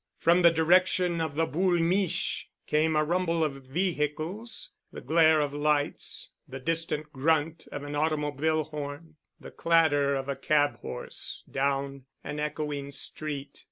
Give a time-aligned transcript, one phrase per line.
[0.17, 5.53] From the direction of the Boule' Miche' came a rumble of vehicles, the glare of
[5.53, 12.05] lights, the distant grunt of an automobile horn, the clatter of a cab horse down
[12.23, 13.59] an echoing street.